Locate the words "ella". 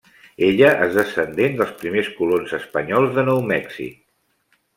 0.45-0.69